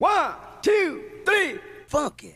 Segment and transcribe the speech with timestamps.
[0.00, 2.32] One, two, three, funky.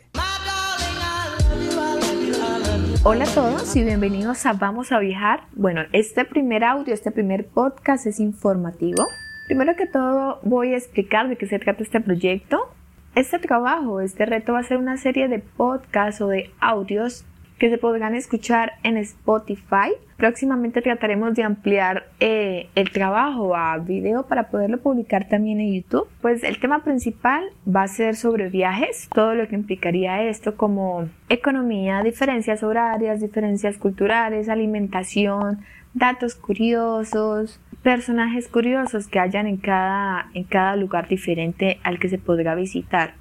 [3.04, 5.44] Hola a todos y bienvenidos a Vamos a Viajar.
[5.52, 9.06] Bueno, este primer audio, este primer podcast es informativo.
[9.46, 12.74] Primero que todo voy a explicar de qué se trata este proyecto.
[13.14, 17.24] Este trabajo, este reto va a ser una serie de podcasts o de audios
[17.62, 19.92] que se podrán escuchar en Spotify.
[20.16, 26.08] Próximamente trataremos de ampliar eh, el trabajo a video para poderlo publicar también en YouTube.
[26.20, 31.08] Pues el tema principal va a ser sobre viajes, todo lo que implicaría esto como
[31.28, 35.60] economía, diferencias horarias, diferencias culturales, alimentación,
[35.94, 42.18] datos curiosos, personajes curiosos que hayan en cada, en cada lugar diferente al que se
[42.18, 43.14] podrá visitar.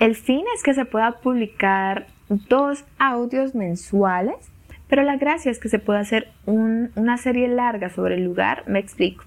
[0.00, 4.36] El fin es que se pueda publicar dos audios mensuales,
[4.88, 8.64] pero la gracia es que se puede hacer una serie larga sobre el lugar.
[8.66, 9.24] Me explico.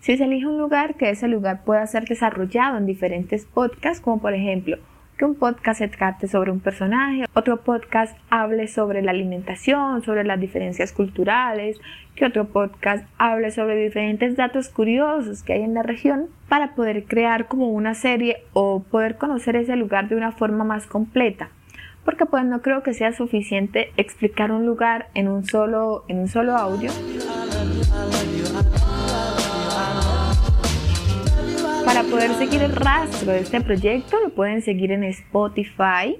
[0.00, 4.20] Si se elige un lugar, que ese lugar pueda ser desarrollado en diferentes podcasts, como
[4.20, 4.78] por ejemplo,
[5.16, 10.24] que un podcast se trate sobre un personaje, otro podcast hable sobre la alimentación, sobre
[10.24, 11.78] las diferencias culturales,
[12.16, 17.04] que otro podcast hable sobre diferentes datos curiosos que hay en la región para poder
[17.04, 21.50] crear como una serie o poder conocer ese lugar de una forma más completa
[22.04, 26.28] porque pues no creo que sea suficiente explicar un lugar en un solo, en un
[26.28, 26.90] solo audio.
[31.84, 36.16] Para poder seguir el rastro de este proyecto lo pueden seguir en Spotify.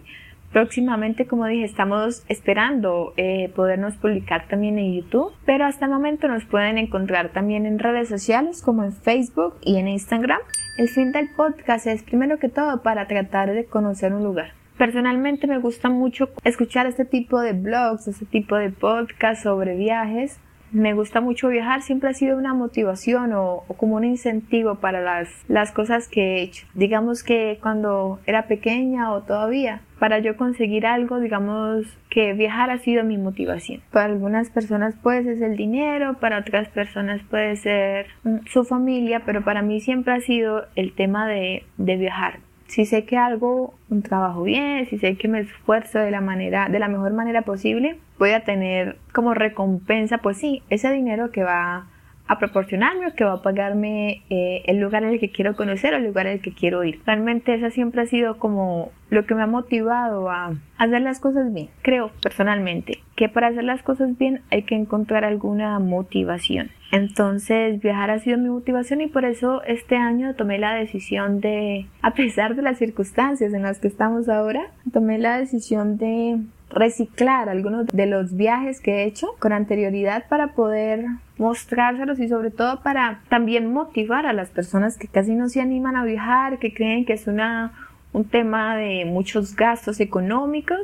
[0.53, 6.29] Próximamente, como dije, estamos esperando eh, podernos publicar también en YouTube, pero hasta el momento
[6.29, 10.41] nos pueden encontrar también en redes sociales como en Facebook y en Instagram.
[10.77, 14.62] El fin del podcast es primero que todo para tratar de conocer un lugar.
[14.79, 20.41] Personalmente me gusta mucho escuchar este tipo de blogs, este tipo de podcasts sobre viajes.
[20.73, 25.29] Me gusta mucho viajar, siempre ha sido una motivación o, como un incentivo para las,
[25.47, 26.67] las cosas que he hecho.
[26.73, 32.79] Digamos que cuando era pequeña o todavía, para yo conseguir algo, digamos que viajar ha
[32.79, 33.83] sido mi motivación.
[33.91, 39.21] Para algunas personas puede ser el dinero, para otras personas puede ser mm, su familia,
[39.27, 43.75] pero para mí siempre ha sido el tema de, de viajar si sé que algo,
[43.91, 47.43] un trabajo bien, si sé que me esfuerzo de la manera, de la mejor manera
[47.43, 51.87] posible, voy a tener como recompensa, pues sí, ese dinero que va
[52.29, 55.95] a proporcionarme o que va a pagarme eh, el lugar en el que quiero conocer
[55.95, 57.01] o el lugar en el que quiero ir.
[57.05, 61.53] Realmente esa siempre ha sido como lo que me ha motivado a hacer las cosas
[61.53, 61.69] bien.
[61.83, 66.71] Creo personalmente que para hacer las cosas bien hay que encontrar alguna motivación.
[66.93, 71.87] Entonces viajar ha sido mi motivación y por eso este año tomé la decisión de,
[72.03, 74.63] a pesar de las circunstancias en las que estamos ahora,
[74.93, 76.39] tomé la decisión de
[76.73, 81.05] reciclar algunos de los viajes que he hecho con anterioridad para poder
[81.39, 85.97] mostrárselos y sobre todo para también motivar a las personas que casi no se animan
[85.97, 87.73] a viajar, que creen que es una,
[88.13, 90.81] un tema de muchos gastos económicos,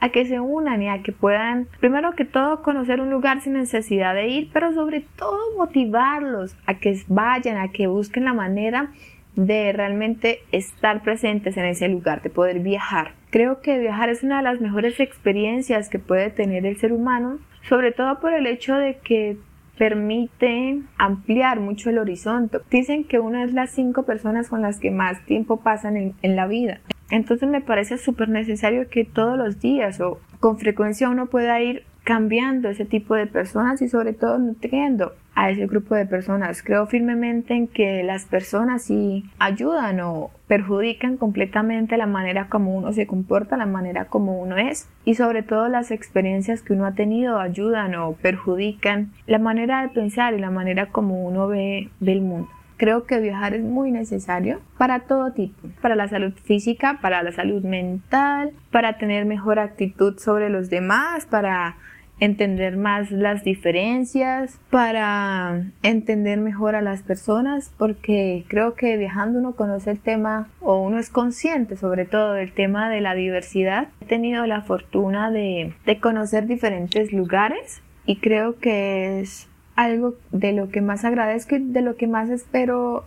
[0.00, 3.52] a que se unan y a que puedan, primero que todo, conocer un lugar sin
[3.52, 8.90] necesidad de ir, pero sobre todo motivarlos a que vayan, a que busquen la manera
[9.36, 13.14] de realmente estar presentes en ese lugar, de poder viajar.
[13.30, 17.38] Creo que viajar es una de las mejores experiencias que puede tener el ser humano,
[17.68, 19.36] sobre todo por el hecho de que
[19.78, 22.58] permite ampliar mucho el horizonte.
[22.70, 26.36] Dicen que una es las cinco personas con las que más tiempo pasan en, en
[26.36, 26.80] la vida.
[27.10, 31.84] Entonces me parece súper necesario que todos los días o con frecuencia uno pueda ir
[32.04, 36.62] cambiando ese tipo de personas y sobre todo nutriendo a ese grupo de personas.
[36.62, 42.92] Creo firmemente en que las personas sí ayudan o perjudican completamente la manera como uno
[42.92, 46.94] se comporta, la manera como uno es y sobre todo las experiencias que uno ha
[46.94, 52.12] tenido ayudan o perjudican la manera de pensar y la manera como uno ve, ve
[52.12, 52.48] el mundo.
[52.76, 57.30] Creo que viajar es muy necesario para todo tipo, para la salud física, para la
[57.30, 61.76] salud mental, para tener mejor actitud sobre los demás, para
[62.20, 69.56] entender más las diferencias, para entender mejor a las personas, porque creo que viajando uno
[69.56, 73.88] conoce el tema o uno es consciente sobre todo del tema de la diversidad.
[74.02, 80.52] He tenido la fortuna de, de conocer diferentes lugares y creo que es algo de
[80.52, 83.06] lo que más agradezco y de lo que más espero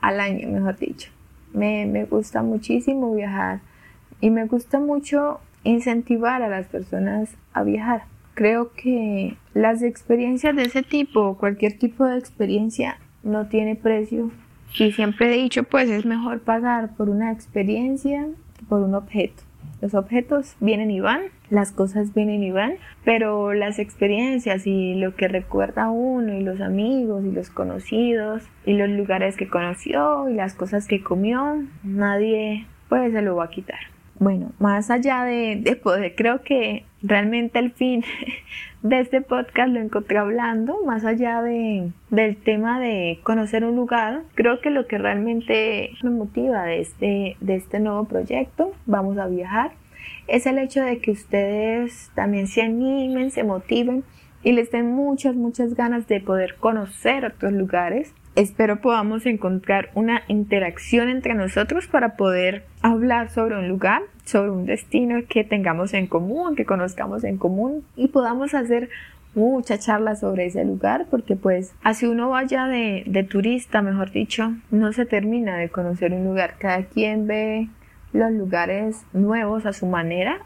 [0.00, 1.10] al año, mejor dicho.
[1.52, 3.60] Me, me gusta muchísimo viajar
[4.20, 8.11] y me gusta mucho incentivar a las personas a viajar.
[8.34, 14.30] Creo que las experiencias de ese tipo, cualquier tipo de experiencia, no tiene precio.
[14.78, 18.26] Y siempre he dicho, pues es mejor pagar por una experiencia
[18.58, 19.42] que por un objeto.
[19.82, 22.74] Los objetos vienen y van, las cosas vienen y van,
[23.04, 28.74] pero las experiencias y lo que recuerda uno y los amigos y los conocidos y
[28.74, 33.50] los lugares que conoció y las cosas que comió, nadie pues se lo va a
[33.50, 33.80] quitar.
[34.20, 38.04] Bueno, más allá de, poder, creo que realmente el fin
[38.82, 44.22] de este podcast lo encontré hablando, más allá de, del tema de conocer un lugar,
[44.34, 49.26] creo que lo que realmente me motiva de este, de este nuevo proyecto, vamos a
[49.26, 49.72] viajar,
[50.26, 54.04] es el hecho de que ustedes también se animen, se motiven
[54.42, 60.22] y les den muchas, muchas ganas de poder conocer otros lugares Espero podamos encontrar una
[60.26, 66.06] interacción entre nosotros para poder hablar sobre un lugar, sobre un destino que tengamos en
[66.06, 68.88] común, que conozcamos en común y podamos hacer
[69.34, 74.54] mucha charla sobre ese lugar porque pues así uno vaya de, de turista, mejor dicho,
[74.70, 76.54] no se termina de conocer un lugar.
[76.58, 77.68] Cada quien ve
[78.12, 80.38] los lugares nuevos a su manera,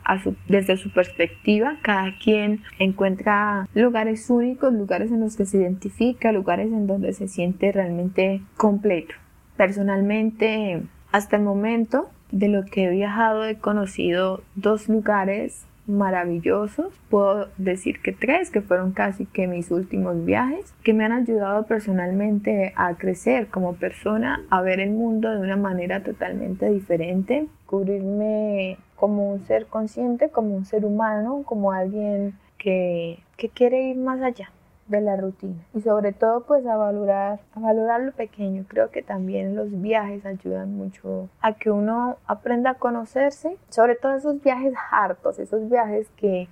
[0.49, 1.77] desde su perspectiva.
[1.83, 7.29] Cada quien encuentra lugares únicos, lugares en los que se identifica, lugares en donde se
[7.29, 9.15] siente realmente completo.
[9.57, 10.83] Personalmente,
[11.13, 16.93] hasta el momento de lo que he viajado, he conocido dos lugares maravillosos.
[17.11, 21.67] Puedo decir que tres, que fueron casi que mis últimos viajes, que me han ayudado
[21.67, 28.79] personalmente a crecer como persona, a ver el mundo de una manera totalmente diferente, cubrirme
[28.97, 34.21] como un ser consciente, como un ser humano, como alguien que, que quiere ir más
[34.23, 34.51] allá
[34.89, 35.63] de la rutina.
[35.75, 38.65] Y sobre todo pues a valorar a valorar lo pequeño.
[38.69, 43.57] Creo que también los viajes ayudan mucho a que uno aprenda a conocerse.
[43.69, 46.49] Sobre todo esos viajes hartos esos viajes que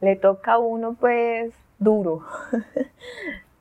[0.00, 2.22] le toca a uno pues duro.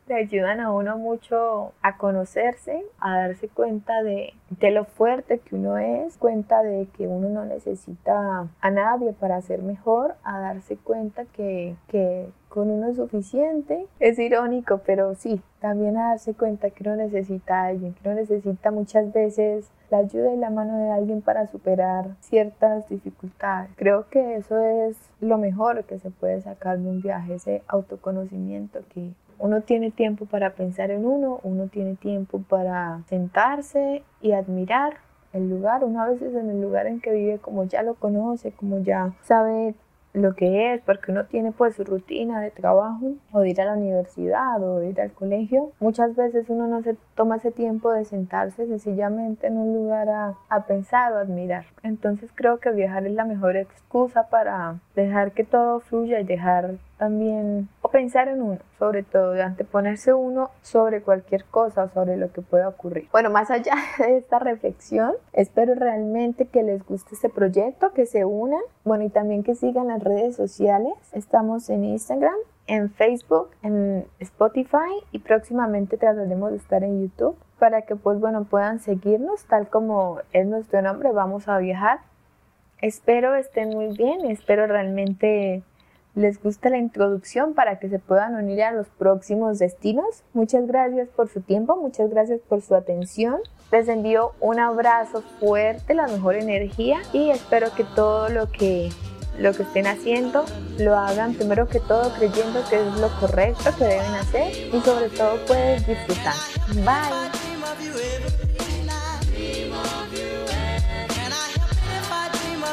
[0.07, 5.55] Le ayudan a uno mucho a conocerse, a darse cuenta de, de, lo fuerte que
[5.55, 10.77] uno es, cuenta de que uno no necesita a nadie para ser mejor, a darse
[10.77, 13.85] cuenta que, que con uno es suficiente.
[13.99, 18.15] Es irónico, pero sí, también a darse cuenta que uno necesita a alguien, que uno
[18.15, 23.69] necesita muchas veces la ayuda y la mano de alguien para superar ciertas dificultades.
[23.75, 28.79] Creo que eso es lo mejor que se puede sacar de un viaje, ese autoconocimiento
[28.93, 34.93] que uno tiene tiempo para pensar en uno, uno tiene tiempo para sentarse y admirar
[35.33, 35.83] el lugar.
[35.83, 39.13] Uno a veces en el lugar en que vive como ya lo conoce, como ya
[39.23, 39.75] sabe
[40.15, 43.65] lo que es, porque uno tiene pues su rutina de trabajo o de ir a
[43.65, 45.71] la universidad o de ir al colegio.
[45.79, 50.35] Muchas veces uno no se toma ese tiempo de sentarse sencillamente en un lugar a,
[50.49, 51.65] a pensar o admirar.
[51.83, 56.75] Entonces creo que viajar es la mejor excusa para dejar que todo fluya y dejar
[56.97, 62.31] también o pensar en uno, sobre todo de anteponerse uno sobre cualquier cosa, sobre lo
[62.31, 63.07] que pueda ocurrir.
[63.11, 68.25] Bueno, más allá de esta reflexión, espero realmente que les guste este proyecto, que se
[68.25, 70.93] unan, bueno, y también que sigan las redes sociales.
[71.13, 72.35] Estamos en Instagram,
[72.67, 74.77] en Facebook, en Spotify
[75.11, 80.19] y próximamente trataremos de estar en YouTube para que pues bueno puedan seguirnos tal como
[80.33, 81.99] es nuestro nombre, vamos a viajar.
[82.81, 85.63] Espero estén muy bien, espero realmente
[86.15, 90.23] les guste la introducción para que se puedan unir a los próximos destinos.
[90.33, 93.39] Muchas gracias por su tiempo, muchas gracias por su atención.
[93.71, 98.89] Les envío un abrazo fuerte, la mejor energía y espero que todo lo que
[99.37, 100.45] lo que estén haciendo
[100.79, 105.09] lo hagan primero que todo creyendo que es lo correcto que deben hacer y sobre
[105.09, 106.35] todo puedes disfrutar.
[106.85, 107.45] Bye.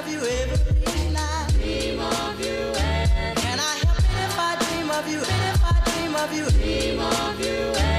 [0.05, 0.72] of
[6.23, 7.92] of you, dream of you.